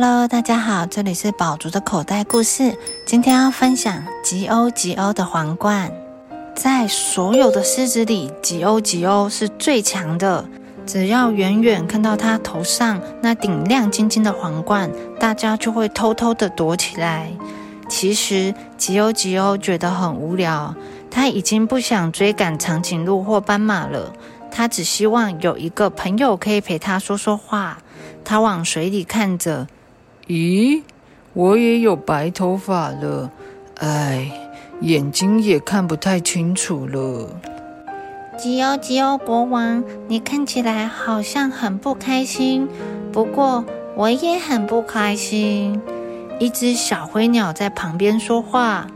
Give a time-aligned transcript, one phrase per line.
[0.00, 2.78] Hello，大家好，这里是宝竹的口袋故事。
[3.04, 5.90] 今天要分享吉欧吉欧的皇冠。
[6.54, 10.48] 在所有的狮子里，吉欧吉欧是最强的。
[10.86, 14.88] 只要远远看到他头上那顶亮晶晶的皇冠，
[15.18, 17.32] 大家就会偷偷的躲起来。
[17.88, 20.72] 其实吉欧吉欧觉得很无聊，
[21.10, 24.12] 他已经不想追赶长颈鹿或斑马了。
[24.48, 27.78] 他只希望有一个朋友可以陪他说说话。
[28.24, 29.66] 他往水里看着。
[30.28, 30.82] 咦，
[31.32, 33.30] 我也有白头发了，
[33.76, 34.30] 哎，
[34.82, 37.30] 眼睛也看不太清楚了。
[38.36, 42.68] 吉欧吉欧国王，你看起来好像很不开心，
[43.10, 43.64] 不过
[43.96, 45.80] 我也很不开心。
[46.38, 48.86] 一只小灰鸟在旁边说话：“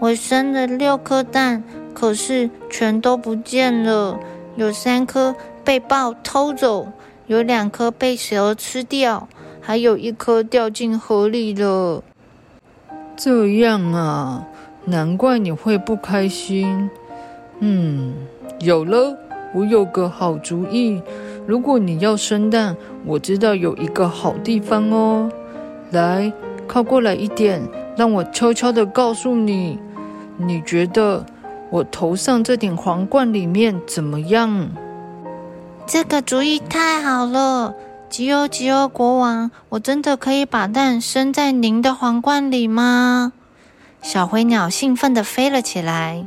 [0.00, 1.62] 我生了六颗蛋，
[1.94, 4.18] 可是全都不见了，
[4.56, 6.88] 有三颗被豹偷走，
[7.28, 9.28] 有两颗被蛇吃掉。”
[9.68, 12.02] 还有一颗掉进河里了。
[13.14, 14.46] 这样啊，
[14.86, 16.88] 难怪你会不开心。
[17.58, 18.14] 嗯，
[18.60, 19.14] 有了，
[19.52, 21.02] 我有个好主意。
[21.46, 25.30] 如果你要生蛋，我知道有一个好地方哦。
[25.90, 26.32] 来，
[26.66, 27.60] 靠过来一点，
[27.94, 29.78] 让我悄悄的告诉你。
[30.38, 31.26] 你觉得
[31.68, 34.70] 我头上这顶皇冠里面怎么样？
[35.84, 37.74] 这个主意太好了。
[38.10, 43.34] 吉欧吉欧国王，我真的可以把蛋生在您的皇冠里吗？
[44.00, 46.26] 小灰鸟兴奋地飞了起来。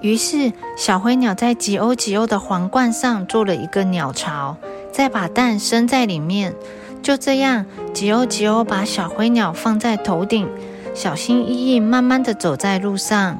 [0.00, 4.56] 于是，小灰鸟在吉欧吉欧的皇冠上做了一个鸟巢，
[4.92, 6.54] 再把蛋生在里面。
[7.02, 10.48] 就这样，吉欧吉欧把小灰鸟放在头顶，
[10.94, 13.38] 小心翼翼、慢慢地走在路上。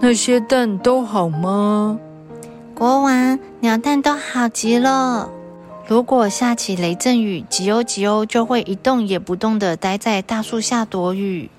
[0.00, 1.98] 那些蛋都好吗？
[2.74, 5.30] 国王，鸟蛋都好极了。
[5.86, 11.50] 如果下起雷阵雨，吉欧吉欧就会一动也不动地待在大树下躲雨。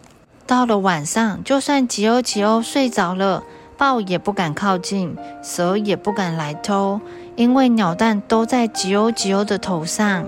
[0.48, 3.44] 到了晚上，就算吉欧吉欧睡着了，
[3.78, 7.00] 豹也不敢靠近，蛇也不敢来偷，
[7.36, 10.26] 因为鸟蛋都在吉欧吉欧的头上。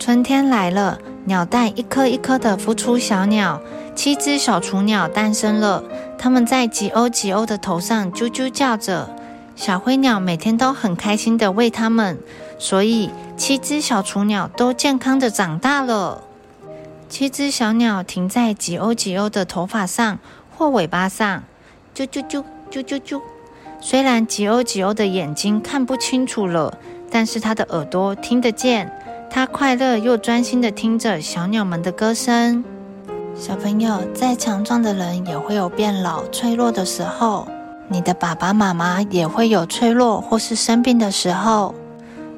[0.00, 3.62] 春天来了，鸟蛋一颗一颗地孵出小鸟，
[3.94, 5.84] 七只小雏鸟诞生了，
[6.18, 9.08] 它们在吉欧吉欧的头上啾啾叫着。
[9.58, 12.16] 小灰鸟每天都很开心地喂它们，
[12.60, 16.22] 所以七只小雏鸟都健康的长大了。
[17.08, 20.20] 七只小鸟停在吉欧吉欧的头发上
[20.56, 21.42] 或尾巴上，
[21.92, 23.20] 啾啾啾啾啾啾。
[23.80, 26.78] 虽然吉欧吉欧的眼睛看不清楚了，
[27.10, 28.88] 但是它的耳朵听得见。
[29.28, 32.64] 它快乐又专心地听着小鸟们的歌声。
[33.34, 37.48] 小朋友，再强壮的人也会有变老、脆弱的时候。
[37.90, 41.74] 你的爸爸妈妈也会有脆弱或是生病的时候，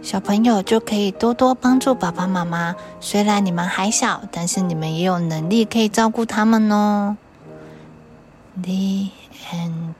[0.00, 2.74] 小朋友就可以多多帮助爸爸妈妈。
[3.00, 7.16] 虽然你们还小，但是你们也有能力可以照顾他们哦。
[8.62, 9.10] The
[9.52, 9.99] end.